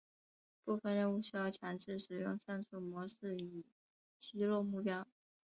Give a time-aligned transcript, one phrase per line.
[0.65, 3.63] 部分任务需要强制使用上述模式以
[4.17, 5.05] 击落目标。